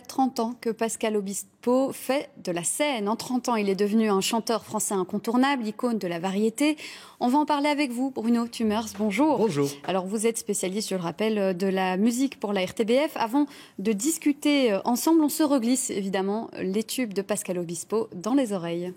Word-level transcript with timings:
30 0.00 0.40
ans 0.40 0.54
que 0.60 0.70
Pascal 0.70 1.16
Obispo 1.16 1.92
fait 1.92 2.30
de 2.44 2.52
la 2.52 2.64
scène. 2.64 3.08
En 3.08 3.16
30 3.16 3.48
ans, 3.48 3.56
il 3.56 3.68
est 3.68 3.74
devenu 3.74 4.10
un 4.10 4.20
chanteur 4.20 4.64
français 4.64 4.94
incontournable, 4.94 5.66
icône 5.66 5.98
de 5.98 6.06
la 6.06 6.18
variété. 6.18 6.76
On 7.20 7.28
va 7.28 7.38
en 7.38 7.46
parler 7.46 7.68
avec 7.68 7.90
vous, 7.90 8.10
Bruno 8.10 8.46
Tumers. 8.46 8.86
Bonjour. 8.98 9.38
Bonjour. 9.38 9.68
Alors, 9.86 10.06
vous 10.06 10.26
êtes 10.26 10.38
spécialiste, 10.38 10.90
je 10.90 10.94
le 10.94 11.00
rappelle, 11.00 11.56
de 11.56 11.66
la 11.66 11.96
musique 11.96 12.38
pour 12.40 12.52
la 12.52 12.64
RTBF. 12.64 13.16
Avant 13.16 13.46
de 13.78 13.92
discuter 13.92 14.72
euh, 14.72 14.80
ensemble, 14.84 15.22
on 15.22 15.28
se 15.28 15.42
reglisse 15.42 15.90
évidemment 15.90 16.50
les 16.60 16.84
tubes 16.84 17.14
de 17.14 17.22
Pascal 17.22 17.58
Obispo 17.58 18.08
dans 18.14 18.34
les 18.34 18.52
oreilles. 18.52 18.92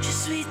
Je 0.00 0.10
suis 0.10 0.44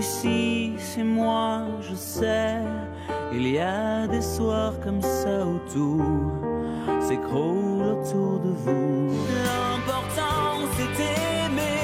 Lucie, 0.00 0.72
c'est 0.78 1.04
moi, 1.04 1.66
je 1.82 1.94
sais. 1.94 2.56
Il 3.34 3.46
y 3.46 3.58
a 3.58 4.06
des 4.06 4.22
soirs 4.22 4.72
comme 4.82 5.02
ça 5.02 5.44
où 5.44 5.58
tout 5.70 6.32
s'écroule 7.06 7.82
autour 7.82 8.40
de 8.40 8.48
vous. 8.48 9.10
L'important 9.44 10.64
c'est 10.74 11.02
aimer 11.02 11.79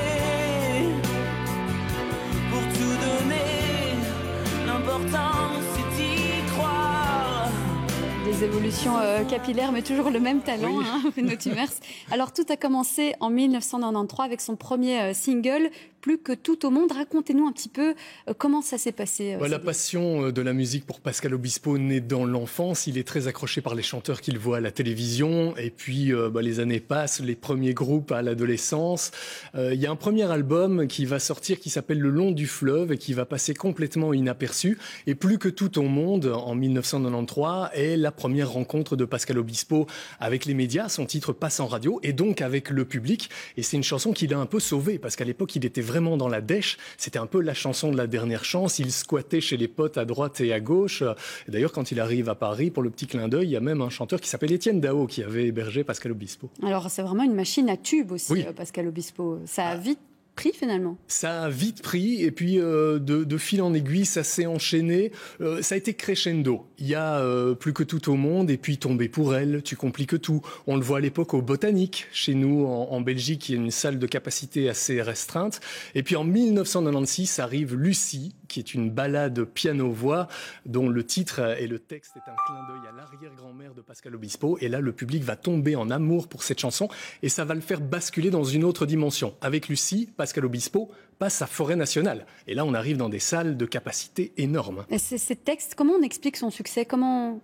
Des 8.38 8.45
évolutions 8.45 8.98
euh, 8.98 9.24
capillaires, 9.24 9.72
mais 9.72 9.82
toujours 9.82 10.10
le 10.10 10.20
même 10.20 10.40
talent, 10.40 10.80
hein, 10.80 11.02
Bruno 11.12 11.36
Tumers. 11.40 11.70
Alors 12.10 12.32
tout 12.34 12.45
a 12.50 12.56
commencé 12.56 13.15
en 13.20 13.30
1993 13.30 14.26
avec 14.26 14.42
son 14.42 14.56
premier 14.56 15.01
euh, 15.01 15.15
single, 15.15 15.70
plus 16.02 16.18
que 16.18 16.32
tout 16.32 16.66
au 16.66 16.70
monde. 16.70 16.92
Racontez-nous 16.92 17.46
un 17.46 17.52
petit 17.52 17.70
peu 17.70 17.95
euh, 18.29 18.34
comment 18.37 18.60
ça 18.60 18.76
s'est 18.76 18.92
passé. 18.92 19.38
Euh, 19.40 19.48
la 19.48 19.59
passion 19.59 20.30
de 20.30 20.42
la 20.42 20.52
musique 20.52 20.84
pour 20.84 21.01
Pascal 21.01 21.32
Obispo 21.32 21.79
naît 21.79 22.01
dans 22.01 22.26
l'enfance. 22.26 22.87
Il 22.87 22.98
est 22.98 23.07
très 23.07 23.26
accroché 23.26 23.62
par 23.62 23.74
les 23.74 23.82
chanteurs 23.82 24.20
qu'il 24.20 24.38
voit 24.38 24.59
à 24.59 24.60
la 24.60 24.70
télévision. 24.70 25.57
Et 25.57 25.70
puis, 25.70 26.12
bah, 26.12 26.42
les 26.42 26.60
années 26.60 26.80
passent, 26.80 27.20
les 27.20 27.37
premiers 27.37 27.74
groupes 27.74 28.12
à 28.12 28.23
l'adolescence. 28.23 29.12
Il 29.54 29.80
y 29.80 29.87
a 29.87 29.90
un 29.90 29.96
premier 29.96 30.30
album 30.30 30.87
qui 30.87 31.07
va 31.07 31.18
sortir 31.18 31.59
qui 31.59 31.70
s'appelle 31.70 31.98
Le 31.98 32.10
long 32.10 32.32
du 32.32 32.46
fleuve 32.46 32.92
et 32.92 32.98
qui 32.98 33.14
va 33.14 33.24
passer 33.24 33.54
complètement 33.54 34.12
inaperçu. 34.12 34.79
Et 35.07 35.14
plus 35.14 35.38
que 35.38 35.48
tout 35.48 35.79
au 35.79 35.84
monde, 35.84 36.26
en 36.26 36.54
1993, 36.54 37.70
est 37.73 37.96
la 37.96 38.12
première 38.12 38.26
rencontre 38.45 38.95
de 38.95 39.05
Pascal 39.05 39.38
Obispo 39.38 39.87
avec 40.21 40.45
les 40.45 40.55
médias. 40.55 40.88
Son 40.88 41.05
titre 41.05 41.32
passe 41.32 41.59
en 41.59 41.66
radio 41.66 41.99
et 42.05 42.13
donc 42.13 42.43
avec 42.43 42.71
le 42.71 42.85
public. 42.85 43.29
Et 43.57 43.63
c'est 43.63 43.77
une 43.77 43.82
chanson 43.82 44.13
qu'il 44.13 44.32
a 44.32 44.38
un 44.38 44.46
peu 44.46 44.60
sauvée 44.60 44.99
parce 44.99 45.16
qu'à 45.16 45.24
l'époque, 45.24 45.57
il 45.57 45.65
était 45.65 45.80
vraiment 45.80 45.96
vraiment 45.96 46.19
dans 46.19 46.29
la 46.29 46.43
dèche. 46.43 46.77
C'était 46.99 47.19
un 47.19 47.27
peu 47.27 47.41
la 47.41 47.54
chanson 47.54 47.91
de 47.91 47.97
la 47.97 48.07
dernière 48.07 48.45
chance. 48.45 48.79
Il 48.79 48.93
squattait 48.93 49.41
chez 49.41 49.57
les 49.57 49.66
potes 49.66 49.97
à 49.97 50.04
droite 50.04 50.43
et 50.43 50.52
à 50.52 50.60
gauche. 50.60 51.02
D'ailleurs, 51.49 51.73
quand 51.73 51.91
il 51.91 52.01
arrive 52.01 52.29
à 52.29 52.35
Paris, 52.35 52.71
pour 52.71 52.82
le 52.82 52.91
petit 52.91 53.07
clin 53.07 53.29
d'œil, 53.29 53.47
il 53.47 53.52
y 53.52 53.57
a 53.57 53.60
même 53.60 53.80
un 53.80 53.88
chanteur 53.88 54.21
qui 54.21 54.29
s'appelle 54.29 54.52
Étienne 54.52 54.80
Dao 54.80 55.07
qui 55.07 55.23
avait 55.23 55.47
hébergé 55.47 55.85
Pascal 55.85 56.13
Obispo. 56.13 56.51
Alors, 56.63 56.91
c'est 56.91 57.01
vraiment 57.01 57.23
une 57.23 57.35
machine 57.35 57.71
à 57.71 57.79
tube 57.79 58.13
aussi, 58.13 58.45
euh, 58.47 58.52
Pascal 58.52 58.88
Obispo. 58.88 59.38
Ça 59.47 59.69
a 59.69 59.71
ah. 59.71 59.77
vite 59.77 60.01
pris 60.37 60.52
finalement 60.52 60.98
Ça 61.09 61.45
a 61.45 61.51
vite 61.51 61.82
pris 61.82 62.23
et 62.23 62.30
puis 62.30 62.60
euh, 62.60 62.98
de, 63.01 63.38
fil 63.38 63.62
en 63.62 63.74
aiguille, 63.74 64.04
ça 64.04 64.22
s'est 64.22 64.47
enchaîné. 64.47 65.10
Euh, 65.41 65.62
ça 65.62 65.75
a 65.75 65.78
été 65.78 65.94
crescendo. 65.94 66.66
Il 66.78 66.87
y 66.87 66.94
a 66.94 67.19
euh, 67.19 67.54
plus 67.54 67.72
que 67.72 67.82
tout 67.82 68.10
au 68.10 68.16
monde 68.16 68.50
et 68.50 68.59
puis 68.59 68.78
tomber 68.78 69.09
pour 69.09 69.34
elle, 69.34 69.62
tu 69.62 69.76
compliques 69.76 70.20
tout. 70.20 70.42
On 70.66 70.76
le 70.76 70.82
voit 70.82 70.98
à 70.98 71.00
l'époque 71.00 71.34
au 71.34 71.42
Botanique, 71.42 72.06
chez 72.12 72.34
nous 72.34 72.66
en, 72.66 72.88
en, 72.92 73.00
Belgique, 73.00 73.48
il 73.48 73.56
y 73.56 73.59
a 73.59 73.62
une 73.62 73.70
salle 73.70 73.98
de 73.98 74.06
capacité 74.06 74.69
assez 74.69 75.03
restreinte. 75.03 75.60
Et 75.94 76.03
puis 76.03 76.16
en 76.16 76.25
1996 76.25 77.38
arrive 77.41 77.74
Lucie, 77.74 78.34
qui 78.48 78.60
est 78.60 78.74
une 78.74 78.90
balade 78.90 79.44
piano-voix 79.44 80.28
dont 80.64 80.88
le 80.88 81.04
titre 81.04 81.56
et 81.58 81.66
le 81.66 81.78
texte 81.78 82.16
est 82.16 82.30
un 82.30 82.34
clin 82.46 82.66
d'œil 82.68 82.88
à 82.88 82.96
l'arrière-grand-mère 82.96 83.74
de 83.74 83.80
Pascal 83.80 84.14
Obispo. 84.14 84.58
Et 84.60 84.68
là, 84.68 84.80
le 84.80 84.92
public 84.92 85.22
va 85.22 85.36
tomber 85.36 85.76
en 85.76 85.90
amour 85.90 86.28
pour 86.28 86.42
cette 86.42 86.58
chanson 86.58 86.88
et 87.22 87.28
ça 87.28 87.44
va 87.44 87.54
le 87.54 87.60
faire 87.60 87.80
basculer 87.80 88.30
dans 88.30 88.44
une 88.44 88.64
autre 88.64 88.86
dimension. 88.86 89.34
Avec 89.40 89.68
Lucie, 89.68 90.08
Pascal 90.16 90.44
Obispo 90.44 90.90
passe 91.18 91.40
à 91.42 91.46
Forêt 91.46 91.76
Nationale. 91.76 92.26
Et 92.46 92.54
là, 92.54 92.64
on 92.64 92.74
arrive 92.74 92.96
dans 92.96 93.08
des 93.08 93.18
salles 93.18 93.56
de 93.56 93.66
capacité 93.66 94.32
énormes. 94.36 94.84
Et 94.90 94.98
ces 94.98 95.36
textes, 95.36 95.74
comment 95.74 95.94
on 95.94 96.02
explique 96.02 96.36
son 96.36 96.50
succès? 96.50 96.84
Comment 96.84 97.40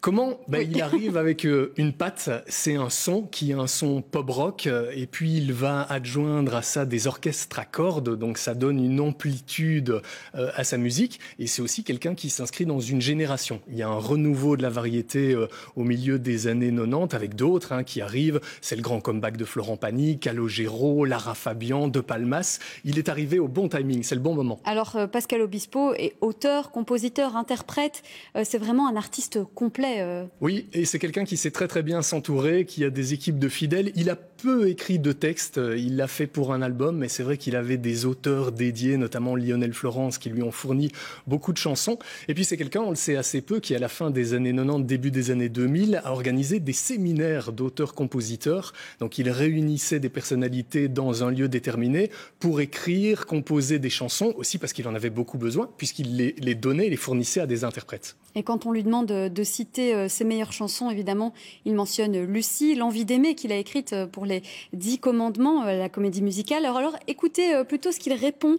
Comment 0.00 0.38
ben, 0.46 0.68
Il 0.70 0.82
arrive 0.82 1.16
avec 1.16 1.46
euh, 1.46 1.72
une 1.76 1.92
patte, 1.92 2.30
c'est 2.48 2.76
un 2.76 2.90
son 2.90 3.22
qui 3.22 3.50
est 3.50 3.54
un 3.54 3.66
son 3.66 4.02
pop 4.02 4.28
rock, 4.28 4.66
euh, 4.66 4.92
et 4.94 5.06
puis 5.06 5.36
il 5.36 5.52
va 5.52 5.82
adjoindre 5.82 6.54
à 6.54 6.62
ça 6.62 6.84
des 6.84 7.06
orchestres 7.06 7.58
à 7.58 7.64
cordes, 7.64 8.16
donc 8.16 8.36
ça 8.38 8.54
donne 8.54 8.78
une 8.78 9.00
amplitude 9.00 10.02
euh, 10.34 10.50
à 10.54 10.64
sa 10.64 10.76
musique, 10.76 11.18
et 11.38 11.46
c'est 11.46 11.62
aussi 11.62 11.82
quelqu'un 11.82 12.14
qui 12.14 12.28
s'inscrit 12.28 12.66
dans 12.66 12.78
une 12.78 13.00
génération. 13.00 13.60
Il 13.68 13.76
y 13.76 13.82
a 13.82 13.88
un 13.88 13.98
renouveau 13.98 14.56
de 14.56 14.62
la 14.62 14.68
variété 14.68 15.34
au 15.76 15.82
milieu 15.82 16.18
des 16.18 16.46
années 16.46 16.70
90 16.70 17.14
avec 17.14 17.34
d'autres 17.34 17.72
hein, 17.72 17.82
qui 17.82 18.00
arrivent, 18.00 18.40
c'est 18.60 18.76
le 18.76 18.82
grand 18.82 19.00
comeback 19.00 19.36
de 19.36 19.44
Florent 19.44 19.76
Pagny, 19.76 20.18
Calogero, 20.18 21.04
Lara 21.04 21.34
Fabian, 21.34 21.88
De 21.88 22.00
Palmas. 22.00 22.58
Il 22.84 22.98
est 22.98 23.08
arrivé 23.08 23.38
au 23.38 23.48
bon 23.48 23.68
timing, 23.68 24.02
c'est 24.02 24.14
le 24.14 24.20
bon 24.20 24.34
moment. 24.34 24.60
Alors 24.64 24.96
Pascal 25.10 25.40
Obispo 25.40 25.94
est 25.94 26.16
auteur, 26.20 26.70
compositeur, 26.70 27.36
interprète, 27.36 28.02
c'est 28.44 28.58
vraiment 28.58 28.88
un 28.88 28.96
artiste 28.96 29.40
complet 29.54 29.85
euh. 30.00 30.24
Oui, 30.40 30.66
et 30.72 30.84
c'est 30.84 30.98
quelqu'un 30.98 31.24
qui 31.24 31.36
sait 31.36 31.50
très 31.50 31.68
très 31.68 31.82
bien 31.82 32.02
s'entourer, 32.02 32.64
qui 32.64 32.84
a 32.84 32.90
des 32.90 33.12
équipes 33.12 33.38
de 33.38 33.48
fidèles. 33.48 33.92
Il 33.94 34.10
a 34.10 34.16
peu 34.16 34.68
écrit 34.68 34.98
de 34.98 35.12
textes, 35.12 35.60
il 35.76 35.96
l'a 35.96 36.08
fait 36.08 36.26
pour 36.26 36.52
un 36.52 36.62
album, 36.62 36.98
mais 36.98 37.08
c'est 37.08 37.22
vrai 37.22 37.38
qu'il 37.38 37.56
avait 37.56 37.78
des 37.78 38.04
auteurs 38.04 38.52
dédiés, 38.52 38.96
notamment 38.96 39.34
Lionel 39.34 39.72
Florence, 39.72 40.18
qui 40.18 40.30
lui 40.30 40.42
ont 40.42 40.50
fourni 40.50 40.92
beaucoup 41.26 41.52
de 41.52 41.58
chansons. 41.58 41.98
Et 42.28 42.34
puis 42.34 42.44
c'est 42.44 42.56
quelqu'un, 42.56 42.82
on 42.82 42.90
le 42.90 42.96
sait 42.96 43.16
assez 43.16 43.40
peu, 43.40 43.60
qui 43.60 43.74
à 43.74 43.78
la 43.78 43.88
fin 43.88 44.10
des 44.10 44.34
années 44.34 44.52
90, 44.52 44.86
début 44.86 45.10
des 45.10 45.30
années 45.30 45.48
2000, 45.48 46.00
a 46.04 46.12
organisé 46.12 46.60
des 46.60 46.72
séminaires 46.72 47.52
d'auteurs-compositeurs. 47.52 48.72
Donc 49.00 49.18
il 49.18 49.30
réunissait 49.30 50.00
des 50.00 50.08
personnalités 50.08 50.88
dans 50.88 51.24
un 51.24 51.30
lieu 51.30 51.48
déterminé 51.48 52.10
pour 52.38 52.60
écrire, 52.60 53.26
composer 53.26 53.78
des 53.78 53.90
chansons, 53.90 54.34
aussi 54.36 54.58
parce 54.58 54.72
qu'il 54.72 54.86
en 54.88 54.94
avait 54.94 55.10
beaucoup 55.10 55.38
besoin, 55.38 55.68
puisqu'il 55.76 56.16
les, 56.16 56.34
les 56.38 56.54
donnait, 56.54 56.88
les 56.88 56.96
fournissait 56.96 57.40
à 57.40 57.46
des 57.46 57.64
interprètes. 57.64 58.16
Et 58.34 58.42
quand 58.42 58.66
on 58.66 58.72
lui 58.72 58.82
demande 58.82 59.06
de 59.06 59.44
citer 59.44 59.75
euh, 59.78 60.08
ses 60.08 60.24
meilleures 60.24 60.52
chansons, 60.52 60.90
évidemment, 60.90 61.32
il 61.64 61.74
mentionne 61.74 62.18
Lucie, 62.24 62.74
L'envie 62.74 63.04
d'aimer 63.04 63.34
qu'il 63.34 63.52
a 63.52 63.56
écrite 63.56 63.92
euh, 63.92 64.06
pour 64.06 64.26
les 64.26 64.42
Dix 64.72 64.98
Commandements, 64.98 65.64
euh, 65.64 65.78
la 65.78 65.88
comédie 65.88 66.22
musicale. 66.22 66.64
Alors, 66.64 66.76
alors 66.78 66.96
écoutez 67.06 67.64
plutôt 67.64 67.92
ce 67.92 67.98
qu'il 67.98 68.12
répond 68.12 68.56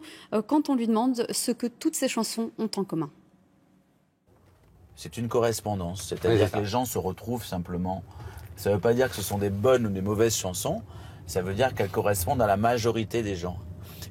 quand 0.47 0.69
on 0.69 0.75
lui 0.75 0.88
demande 0.88 1.25
ce 1.31 1.51
que 1.51 1.67
toutes 1.67 1.95
ces 1.95 2.07
chansons 2.07 2.51
ont 2.57 2.69
en 2.75 2.83
commun. 2.83 3.09
C'est 4.95 5.17
une 5.17 5.28
correspondance, 5.28 6.03
c'est-à-dire 6.07 6.51
que 6.51 6.57
les 6.57 6.66
gens 6.66 6.85
se 6.85 6.97
retrouvent 6.97 7.45
simplement. 7.45 8.03
Ça 8.55 8.69
ne 8.69 8.75
veut 8.75 8.81
pas 8.81 8.94
dire 8.94 9.09
que 9.09 9.16
ce 9.16 9.22
sont 9.22 9.38
des 9.38 9.49
bonnes 9.49 9.85
ou 9.85 9.89
des 9.89 10.01
mauvaises 10.01 10.35
chansons, 10.35 10.81
ça 11.28 11.41
veut 11.41 11.53
dire 11.53 11.75
qu'elles 11.75 11.89
correspondent 11.89 12.41
à 12.41 12.47
la 12.47 12.57
majorité 12.57 13.22
des 13.22 13.35
gens. 13.35 13.57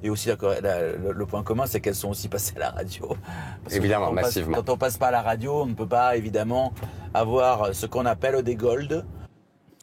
Et 0.02 0.10
aussi, 0.10 0.30
le, 0.30 1.24
point 1.26 1.42
commun, 1.42 1.66
c'est 1.66 1.80
qu'elles 1.80 1.94
sont 1.94 2.10
aussi 2.10 2.28
passées 2.28 2.54
à 2.56 2.60
la 2.60 2.70
radio. 2.70 3.16
évidemment, 3.70 4.12
massivement. 4.12 4.56
quand 4.56 4.70
on 4.70 4.76
passe 4.76 4.98
pas 4.98 5.08
à 5.08 5.10
la 5.10 5.22
radio, 5.22 5.62
on 5.62 5.66
ne 5.66 5.74
peut 5.74 5.86
pas 5.86 6.16
évidemment 6.16 6.72
avoir 7.14 7.74
ce 7.74 7.86
qu'on 7.86 8.06
appelle 8.06 8.42
des 8.42 8.56
golds. 8.56 9.04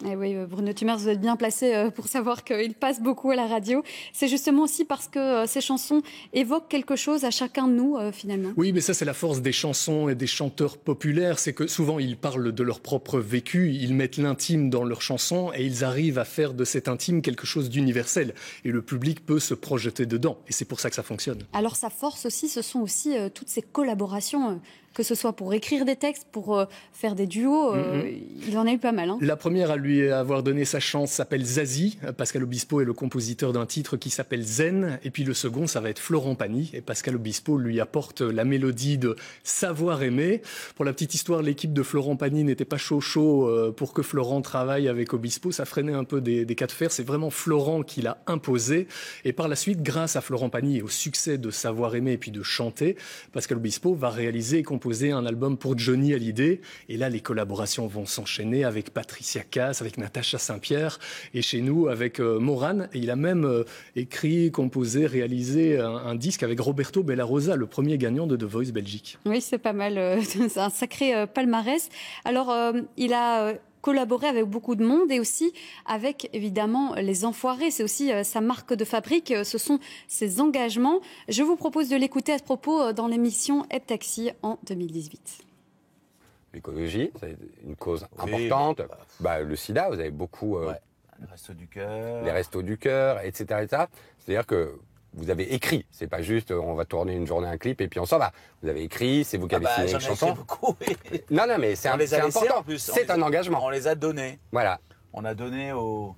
Eh 0.05 0.15
oui, 0.15 0.35
euh, 0.35 0.45
Bruno 0.45 0.73
Tumers, 0.73 0.97
vous 0.97 1.09
êtes 1.09 1.21
bien 1.21 1.35
placé 1.37 1.73
euh, 1.73 1.89
pour 1.89 2.07
savoir 2.07 2.43
qu'il 2.43 2.73
passe 2.73 3.01
beaucoup 3.01 3.31
à 3.31 3.35
la 3.35 3.47
radio. 3.47 3.83
C'est 4.11 4.27
justement 4.27 4.63
aussi 4.63 4.83
parce 4.83 5.07
que 5.07 5.19
euh, 5.19 5.47
ces 5.47 5.61
chansons 5.61 6.01
évoquent 6.33 6.67
quelque 6.67 6.95
chose 6.95 7.23
à 7.23 7.31
chacun 7.31 7.67
de 7.67 7.73
nous, 7.73 7.97
finalement. 8.11 8.51
Oui, 8.57 8.73
mais 8.73 8.81
ça, 8.81 8.93
c'est 8.93 9.05
la 9.05 9.13
force 9.13 9.41
des 9.41 9.51
chansons 9.51 10.09
et 10.09 10.15
des 10.15 10.27
chanteurs 10.27 10.77
populaires. 10.77 11.39
C'est 11.39 11.53
que 11.53 11.67
souvent, 11.67 11.99
ils 11.99 12.17
parlent 12.17 12.51
de 12.51 12.63
leur 12.63 12.79
propre 12.79 13.19
vécu, 13.19 13.71
ils 13.73 13.93
mettent 13.93 14.17
l'intime 14.17 14.69
dans 14.69 14.83
leurs 14.83 15.01
chansons 15.01 15.51
et 15.55 15.65
ils 15.65 15.83
arrivent 15.83 16.19
à 16.19 16.25
faire 16.25 16.53
de 16.53 16.65
cet 16.65 16.87
intime 16.87 17.21
quelque 17.21 17.45
chose 17.45 17.69
d'universel. 17.69 18.33
Et 18.65 18.71
le 18.71 18.81
public 18.81 19.25
peut 19.25 19.39
se 19.39 19.53
projeter 19.53 20.05
dedans. 20.05 20.37
Et 20.47 20.53
c'est 20.53 20.65
pour 20.65 20.79
ça 20.79 20.89
que 20.89 20.95
ça 20.95 21.03
fonctionne. 21.03 21.39
Alors, 21.53 21.75
sa 21.75 21.89
force 21.89 22.25
aussi, 22.25 22.49
ce 22.49 22.61
sont 22.61 22.79
aussi 22.79 23.15
toutes 23.33 23.49
ces 23.49 23.61
collaborations 23.61 24.59
que 24.93 25.03
ce 25.03 25.15
soit 25.15 25.33
pour 25.33 25.53
écrire 25.53 25.85
des 25.85 25.95
textes, 25.95 26.27
pour 26.31 26.57
euh, 26.57 26.65
faire 26.91 27.15
des 27.15 27.25
duos. 27.25 27.73
Euh, 27.73 28.03
mm-hmm. 28.03 28.21
Il 28.47 28.57
en 28.57 28.67
a 28.67 28.71
eu 28.71 28.77
pas 28.77 28.91
mal. 28.91 29.09
Hein. 29.09 29.17
La 29.21 29.35
première 29.35 29.71
à 29.71 29.77
lui 29.77 30.09
avoir 30.09 30.43
donné 30.43 30.65
sa 30.65 30.79
chance 30.79 31.11
s'appelle 31.11 31.43
Zazie. 31.43 31.97
Pascal 32.17 32.43
Obispo 32.43 32.81
est 32.81 32.85
le 32.85 32.93
compositeur 32.93 33.53
d'un 33.53 33.65
titre 33.65 33.97
qui 33.97 34.09
s'appelle 34.09 34.43
Zen. 34.43 34.99
Et 35.03 35.09
puis 35.09 35.23
le 35.23 35.33
second, 35.33 35.67
ça 35.67 35.79
va 35.79 35.89
être 35.89 35.99
Florent 35.99 36.35
Pagny. 36.35 36.69
Et 36.73 36.81
Pascal 36.81 37.15
Obispo 37.15 37.57
lui 37.57 37.79
apporte 37.79 38.21
la 38.21 38.45
mélodie 38.45 38.97
de 38.97 39.15
Savoir 39.43 40.03
aimer. 40.03 40.41
Pour 40.75 40.85
la 40.85 40.93
petite 40.93 41.15
histoire, 41.15 41.41
l'équipe 41.41 41.73
de 41.73 41.83
Florent 41.83 42.15
Pagny 42.15 42.43
n'était 42.43 42.65
pas 42.65 42.77
chaud 42.77 43.01
chaud 43.01 43.47
euh, 43.47 43.71
pour 43.71 43.93
que 43.93 44.01
Florent 44.01 44.41
travaille 44.41 44.87
avec 44.87 45.13
Obispo. 45.13 45.51
Ça 45.51 45.65
freinait 45.65 45.93
un 45.93 46.03
peu 46.03 46.21
des, 46.21 46.45
des 46.45 46.55
cas 46.55 46.67
de 46.67 46.71
fer. 46.71 46.91
C'est 46.91 47.05
vraiment 47.05 47.29
Florent 47.31 47.83
qui 47.83 48.01
l'a 48.01 48.19
imposé. 48.27 48.87
Et 49.25 49.33
par 49.33 49.47
la 49.47 49.55
suite, 49.55 49.81
grâce 49.81 50.15
à 50.15 50.21
Florent 50.21 50.49
Pagny 50.49 50.77
et 50.77 50.81
au 50.81 50.87
succès 50.87 51.37
de 51.37 51.49
Savoir 51.49 51.95
aimer 51.95 52.13
et 52.13 52.17
puis 52.17 52.31
de 52.31 52.43
chanter, 52.43 52.95
Pascal 53.31 53.57
Obispo 53.57 53.93
va 53.93 54.09
réaliser 54.09 54.59
et 54.59 54.63
composer 54.63 54.82
composé 54.83 55.13
un 55.13 55.25
album 55.25 55.55
pour 55.57 55.79
Johnny 55.79 56.13
Hallyday. 56.13 56.59
Et 56.89 56.97
là, 56.97 57.07
les 57.07 57.21
collaborations 57.21 57.87
vont 57.87 58.05
s'enchaîner 58.05 58.65
avec 58.65 58.89
Patricia 58.89 59.41
Cass, 59.41 59.79
avec 59.79 59.97
Natacha 59.97 60.37
Saint-Pierre, 60.37 60.99
et 61.33 61.41
chez 61.41 61.61
nous 61.61 61.87
avec 61.87 62.19
euh, 62.19 62.37
Moran. 62.37 62.81
Et 62.93 62.99
il 62.99 63.09
a 63.09 63.15
même 63.15 63.45
euh, 63.45 63.63
écrit, 63.95 64.51
composé, 64.51 65.07
réalisé 65.07 65.79
un, 65.79 66.15
disque 66.15 66.43
avec 66.43 66.59
Roberto 66.59 67.01
Bellarosa, 67.01 67.55
le 67.55 67.65
premier 67.65 67.97
gagnant 67.97 68.27
de 68.27 68.35
The 68.35 68.43
Voice 68.43 68.73
Belgique. 68.73 69.17
Oui, 69.25 69.39
c'est 69.39 69.57
pas 69.57 69.71
mal. 69.71 70.19
c'est 70.23 70.57
un 70.57 70.69
sacré 70.69 71.27
palmarès. 71.27 71.87
Alors, 72.25 72.53
il 72.97 73.13
a 73.13 73.53
collaborer 73.83 74.27
avec 74.27 74.45
beaucoup 74.45 74.75
de 74.75 74.83
monde 74.83 75.11
et 75.11 75.19
aussi 75.19 75.53
avec 75.85 76.29
évidemment 76.33 76.95
les 76.95 77.25
enfoirés. 77.25 77.69
C'est 77.69 77.83
aussi 77.83 78.11
euh, 78.11 78.23
sa 78.23 78.41
marque 78.41 78.73
de 78.73 78.85
fabrique, 78.85 79.29
euh, 79.31 79.43
ce 79.43 79.59
sont 79.59 79.79
ses 80.07 80.41
engagements. 80.41 81.01
Je 81.27 81.43
vous 81.43 81.57
propose 81.57 81.89
de 81.89 81.97
l'écouter 81.97 82.31
à 82.31 82.37
ce 82.39 82.43
propos 82.43 82.81
euh, 82.81 82.93
dans 82.93 83.07
l'émission 83.07 83.65
Heb 83.69 83.85
Taxi 83.85 84.31
en 84.41 84.57
2018. 84.65 85.43
L'écologie, 86.53 87.11
c'est 87.19 87.35
une 87.65 87.75
cause 87.75 88.07
importante. 88.17 88.77
Bah, 88.77 88.97
bah, 89.19 89.39
le 89.41 89.55
sida, 89.55 89.89
vous 89.89 89.99
avez 89.99 90.11
beaucoup. 90.11 90.57
Les 91.19 91.25
restos 91.29 91.53
du 91.53 91.67
cœur. 91.67 92.23
Les 92.23 92.31
restos 92.31 92.61
du 92.61 92.77
cœur, 92.77 93.19
etc. 93.23 93.43
etc. 93.63 93.83
C'est-à-dire 94.19 94.45
que 94.45 94.79
vous 95.13 95.29
avez 95.29 95.53
écrit. 95.53 95.85
C'est 95.91 96.07
pas 96.07 96.21
juste 96.21 96.51
euh, 96.51 96.59
on 96.59 96.73
va 96.75 96.85
tourner 96.85 97.13
une 97.13 97.27
journée 97.27 97.47
un 97.47 97.57
clip 97.57 97.81
et 97.81 97.87
puis 97.87 97.99
on 97.99 98.05
s'en 98.05 98.17
va. 98.17 98.31
Vous 98.61 98.69
avez 98.69 98.83
écrit, 98.83 99.23
c'est 99.23 99.37
vous 99.37 99.47
qui 99.47 99.55
avez 99.55 99.65
ah 99.67 99.77
bah, 99.77 99.87
signé 99.87 99.99
les 99.99 100.05
chansons. 100.05 100.33
Beaucoup, 100.33 100.75
Non, 101.31 101.45
non, 101.47 101.57
mais 101.59 101.75
c'est 101.75 101.89
important. 101.89 102.63
C'est 102.77 103.09
un 103.09 103.21
engagement. 103.21 103.63
On 103.63 103.69
les 103.69 103.87
a 103.87 103.95
donnés. 103.95 104.39
Voilà. 104.51 104.79
On 105.13 105.25
a 105.25 105.35
donné 105.35 105.73
au, 105.73 106.15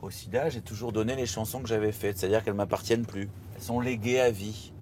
au 0.00 0.10
SIDA, 0.10 0.50
j'ai 0.50 0.60
toujours 0.60 0.92
donné 0.92 1.16
les 1.16 1.26
chansons 1.26 1.60
que 1.60 1.68
j'avais 1.68 1.92
faites, 1.92 2.18
c'est-à-dire 2.18 2.44
qu'elles 2.44 2.54
m'appartiennent 2.54 3.06
plus. 3.06 3.28
Elles 3.56 3.62
sont 3.62 3.80
léguées 3.80 4.20
à 4.20 4.30
vie. 4.30 4.72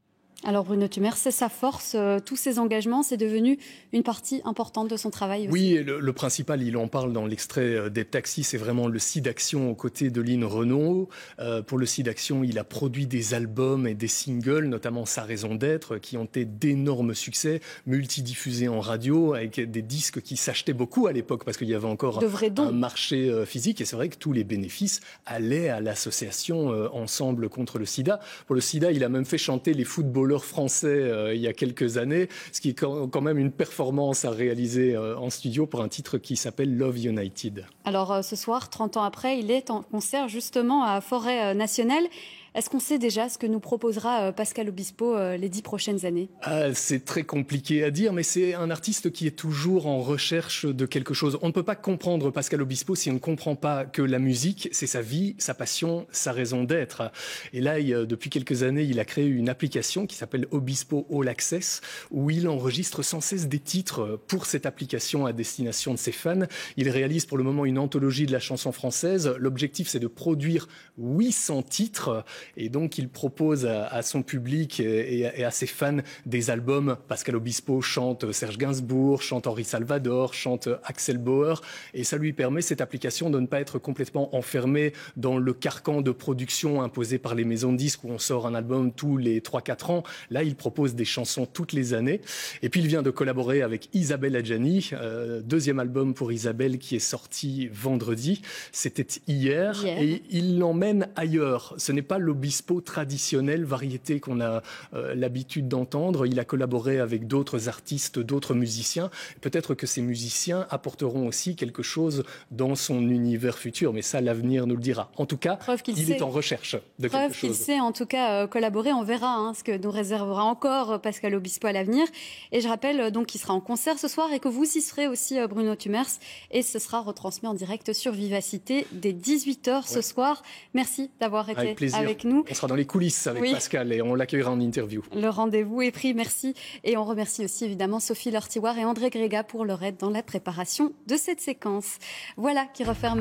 Alors 0.44 0.64
Bruno 0.64 0.88
Tumer, 0.88 1.10
c'est 1.14 1.30
sa 1.30 1.48
force, 1.48 1.92
euh, 1.94 2.18
tous 2.18 2.34
ces 2.34 2.58
engagements, 2.58 3.04
c'est 3.04 3.16
devenu 3.16 3.58
une 3.92 4.02
partie 4.02 4.40
importante 4.44 4.90
de 4.90 4.96
son 4.96 5.10
travail. 5.10 5.42
Aussi. 5.42 5.52
Oui, 5.52 5.84
le, 5.84 6.12
principal, 6.12 6.62
il 6.62 6.76
en 6.76 6.88
parle 6.88 7.12
dans 7.12 7.26
l'extrait 7.26 7.74
euh, 7.74 7.90
des 7.90 8.04
taxis, 8.04 8.42
c'est 8.42 8.56
vraiment 8.56 8.88
le 8.88 8.98
site 8.98 9.24
d'action 9.26 9.70
aux 9.70 9.76
côtés 9.76 10.10
de 10.10 10.20
Lynn 10.20 10.44
Renault. 10.44 11.08
Euh, 11.38 11.62
pour 11.62 11.78
le 11.78 11.86
site 11.86 12.06
d'action, 12.06 12.42
il 12.42 12.58
a 12.58 12.64
produit 12.64 13.06
des 13.06 13.34
albums 13.34 13.86
et 13.86 13.94
des 13.94 14.08
singles, 14.08 14.66
notamment 14.66 15.06
Sa 15.06 15.22
raison 15.22 15.54
d'être, 15.54 15.98
qui 15.98 16.16
ont 16.16 16.24
été 16.24 16.44
d'énormes 16.44 17.14
succès, 17.14 17.60
multidiffusés 17.86 18.68
en 18.68 18.80
radio, 18.80 19.34
avec 19.34 19.60
des 19.60 19.82
disques 19.82 20.22
qui 20.22 20.36
s'achetaient 20.36 20.72
beaucoup 20.72 21.06
à 21.06 21.12
l'époque, 21.12 21.44
parce 21.44 21.56
qu'il 21.56 21.68
y 21.68 21.74
avait 21.74 21.86
encore 21.86 22.20
un 22.58 22.72
marché 22.72 23.44
physique, 23.46 23.80
et 23.80 23.84
c'est 23.84 23.96
vrai 23.96 24.08
que 24.08 24.16
tous 24.16 24.32
les 24.32 24.44
bénéfices 24.44 25.00
allaient 25.26 25.68
à 25.68 25.80
l'association 25.80 26.68
Ensemble 26.92 27.48
contre 27.48 27.78
le 27.78 27.84
sida. 27.84 28.20
Pour 28.46 28.54
le 28.54 28.60
sida, 28.60 28.90
il 28.90 29.04
a 29.04 29.08
même 29.08 29.24
fait 29.24 29.38
chanter 29.38 29.74
les 29.74 29.84
footballeurs 29.84 30.31
français 30.38 30.88
euh, 30.88 31.34
il 31.34 31.40
y 31.40 31.48
a 31.48 31.52
quelques 31.52 31.96
années, 31.98 32.28
ce 32.52 32.60
qui 32.60 32.70
est 32.70 32.74
quand 32.74 33.20
même 33.20 33.38
une 33.38 33.52
performance 33.52 34.24
à 34.24 34.30
réaliser 34.30 34.94
euh, 34.94 35.16
en 35.18 35.30
studio 35.30 35.66
pour 35.66 35.82
un 35.82 35.88
titre 35.88 36.18
qui 36.18 36.36
s'appelle 36.36 36.76
Love 36.76 37.04
United. 37.04 37.66
Alors 37.84 38.12
euh, 38.12 38.22
ce 38.22 38.36
soir, 38.36 38.70
30 38.70 38.96
ans 38.96 39.02
après, 39.02 39.38
il 39.38 39.50
est 39.50 39.70
en 39.70 39.82
concert 39.82 40.28
justement 40.28 40.84
à 40.84 41.00
Forêt 41.00 41.54
Nationale. 41.54 42.04
Est-ce 42.54 42.68
qu'on 42.68 42.80
sait 42.80 42.98
déjà 42.98 43.30
ce 43.30 43.38
que 43.38 43.46
nous 43.46 43.60
proposera 43.60 44.24
euh, 44.24 44.32
Pascal 44.32 44.68
Obispo 44.68 45.16
euh, 45.16 45.38
les 45.38 45.48
dix 45.48 45.62
prochaines 45.62 46.04
années? 46.04 46.28
Ah, 46.42 46.74
C'est 46.74 47.02
très 47.02 47.22
compliqué 47.22 47.82
à 47.82 47.90
dire, 47.90 48.12
mais 48.12 48.22
c'est 48.22 48.52
un 48.52 48.68
artiste 48.68 49.10
qui 49.10 49.26
est 49.26 49.30
toujours 49.30 49.86
en 49.86 50.00
recherche 50.00 50.66
de 50.66 50.84
quelque 50.84 51.14
chose. 51.14 51.38
On 51.40 51.46
ne 51.46 51.52
peut 51.52 51.62
pas 51.62 51.76
comprendre 51.76 52.30
Pascal 52.30 52.60
Obispo 52.60 52.94
si 52.94 53.10
on 53.10 53.14
ne 53.14 53.18
comprend 53.18 53.56
pas 53.56 53.86
que 53.86 54.02
la 54.02 54.18
musique, 54.18 54.68
c'est 54.70 54.86
sa 54.86 55.00
vie, 55.00 55.34
sa 55.38 55.54
passion, 55.54 56.06
sa 56.10 56.32
raison 56.32 56.64
d'être. 56.64 57.10
Et 57.54 57.62
là, 57.62 57.80
depuis 57.80 58.28
quelques 58.28 58.64
années, 58.64 58.82
il 58.82 59.00
a 59.00 59.06
créé 59.06 59.24
une 59.24 59.48
application 59.48 60.06
qui 60.06 60.16
s'appelle 60.16 60.46
Obispo 60.50 61.06
All 61.10 61.28
Access, 61.28 61.80
où 62.10 62.28
il 62.28 62.46
enregistre 62.48 63.02
sans 63.02 63.22
cesse 63.22 63.48
des 63.48 63.60
titres 63.60 64.20
pour 64.28 64.44
cette 64.44 64.66
application 64.66 65.24
à 65.24 65.32
destination 65.32 65.94
de 65.94 65.98
ses 65.98 66.12
fans. 66.12 66.46
Il 66.76 66.90
réalise 66.90 67.24
pour 67.24 67.38
le 67.38 67.44
moment 67.44 67.64
une 67.64 67.78
anthologie 67.78 68.26
de 68.26 68.32
la 68.32 68.40
chanson 68.40 68.72
française. 68.72 69.34
L'objectif, 69.38 69.88
c'est 69.88 70.00
de 70.00 70.06
produire 70.06 70.68
800 70.98 71.62
titres 71.62 72.26
et 72.56 72.68
donc, 72.68 72.98
il 72.98 73.08
propose 73.08 73.66
à, 73.66 74.02
son 74.02 74.22
public 74.22 74.80
et, 74.80 75.44
à, 75.44 75.50
ses 75.50 75.66
fans 75.66 75.98
des 76.26 76.50
albums. 76.50 76.96
Pascal 77.08 77.36
Obispo 77.36 77.80
chante 77.80 78.32
Serge 78.32 78.58
Gainsbourg, 78.58 79.22
chante 79.22 79.46
Henri 79.46 79.64
Salvador, 79.64 80.34
chante 80.34 80.68
Axel 80.84 81.18
Bauer. 81.18 81.60
Et 81.94 82.04
ça 82.04 82.16
lui 82.16 82.32
permet, 82.32 82.62
cette 82.62 82.80
application, 82.80 83.30
de 83.30 83.40
ne 83.40 83.46
pas 83.46 83.60
être 83.60 83.78
complètement 83.78 84.34
enfermé 84.36 84.92
dans 85.16 85.38
le 85.38 85.52
carcan 85.52 86.00
de 86.00 86.10
production 86.10 86.82
imposé 86.82 87.18
par 87.18 87.34
les 87.34 87.44
maisons 87.44 87.72
de 87.72 87.78
disques 87.78 88.04
où 88.04 88.10
on 88.10 88.18
sort 88.18 88.46
un 88.46 88.54
album 88.54 88.92
tous 88.92 89.16
les 89.16 89.40
3-4 89.40 89.90
ans. 89.90 90.02
Là, 90.30 90.42
il 90.42 90.56
propose 90.56 90.94
des 90.94 91.04
chansons 91.04 91.46
toutes 91.46 91.72
les 91.72 91.94
années. 91.94 92.20
Et 92.62 92.68
puis, 92.68 92.80
il 92.80 92.86
vient 92.86 93.02
de 93.02 93.10
collaborer 93.10 93.62
avec 93.62 93.88
Isabelle 93.92 94.36
Adjani, 94.36 94.90
euh, 94.92 95.40
deuxième 95.42 95.78
album 95.78 96.14
pour 96.14 96.32
Isabelle 96.32 96.78
qui 96.78 96.96
est 96.96 97.00
sorti 97.00 97.68
vendredi. 97.72 98.42
C'était 98.72 99.06
hier, 99.26 99.52
hier. 99.52 99.84
Et 99.86 100.22
il 100.30 100.58
l'emmène 100.58 101.08
ailleurs. 101.16 101.74
Ce 101.76 101.92
n'est 101.92 102.02
pas 102.02 102.18
le 102.18 102.31
l'obispo 102.32 102.80
traditionnel, 102.80 103.62
variété 103.66 104.18
qu'on 104.18 104.40
a 104.40 104.62
euh, 104.94 105.14
l'habitude 105.14 105.68
d'entendre. 105.68 106.24
Il 106.24 106.40
a 106.40 106.46
collaboré 106.46 106.98
avec 106.98 107.26
d'autres 107.26 107.68
artistes, 107.68 108.18
d'autres 108.18 108.54
musiciens. 108.54 109.10
Peut-être 109.42 109.74
que 109.74 109.86
ces 109.86 110.00
musiciens 110.00 110.66
apporteront 110.70 111.26
aussi 111.28 111.56
quelque 111.56 111.82
chose 111.82 112.24
dans 112.50 112.74
son 112.74 113.02
univers 113.10 113.58
futur, 113.58 113.92
mais 113.92 114.00
ça, 114.00 114.22
l'avenir 114.22 114.66
nous 114.66 114.76
le 114.76 114.80
dira. 114.80 115.10
En 115.18 115.26
tout 115.26 115.36
cas, 115.36 115.58
il 115.86 116.10
est 116.10 116.22
en 116.22 116.30
recherche 116.30 116.76
de 116.98 117.08
Preuve 117.08 117.20
quelque 117.20 117.34
chose. 117.34 117.50
qu'il 117.50 117.54
sait 117.54 117.80
en 117.80 117.92
tout 117.92 118.06
cas 118.06 118.44
euh, 118.44 118.46
collaborer. 118.46 118.94
On 118.94 119.04
verra 119.04 119.34
hein, 119.34 119.52
ce 119.52 119.62
que 119.62 119.76
nous 119.76 119.90
réservera 119.90 120.44
encore 120.44 120.92
euh, 120.92 120.98
Pascal 120.98 121.34
Obispo 121.34 121.66
à 121.66 121.72
l'avenir. 121.72 122.06
Et 122.50 122.62
je 122.62 122.68
rappelle 122.68 123.10
donc 123.10 123.26
qu'il 123.26 123.42
sera 123.42 123.52
en 123.52 123.60
concert 123.60 123.98
ce 123.98 124.08
soir 124.08 124.32
et 124.32 124.40
que 124.40 124.48
vous 124.48 124.64
y 124.64 124.80
serez 124.80 125.06
aussi, 125.06 125.38
Bruno 125.50 125.76
Tumers. 125.76 126.06
Et 126.50 126.62
ce 126.62 126.78
sera 126.78 127.00
retransmis 127.00 127.48
en 127.48 127.54
direct 127.54 127.92
sur 127.92 128.12
Vivacité 128.12 128.86
dès 128.92 129.12
18h 129.12 129.86
ce 129.86 130.00
soir. 130.00 130.42
Merci 130.72 131.10
d'avoir 131.20 131.50
été 131.50 131.76
avec 131.94 132.21
nous. 132.24 132.44
On 132.50 132.54
sera 132.54 132.66
dans 132.66 132.74
les 132.74 132.86
coulisses 132.86 133.26
avec 133.26 133.50
Pascal 133.50 133.92
et 133.92 134.02
on 134.02 134.14
l'accueillera 134.14 134.50
en 134.50 134.60
interview. 134.60 135.02
Le 135.14 135.28
rendez-vous 135.28 135.82
est 135.82 135.90
pris, 135.90 136.14
merci. 136.14 136.54
Et 136.84 136.96
on 136.96 137.04
remercie 137.04 137.44
aussi 137.44 137.64
évidemment 137.64 138.00
Sophie 138.00 138.30
Lortiwar 138.30 138.78
et 138.78 138.84
André 138.84 139.10
Gréga 139.10 139.44
pour 139.44 139.64
leur 139.64 139.82
aide 139.82 139.96
dans 139.98 140.10
la 140.10 140.22
préparation 140.22 140.92
de 141.06 141.16
cette 141.16 141.40
séquence. 141.40 141.98
Voilà 142.36 142.66
qui 142.72 142.84
referme. 142.84 143.20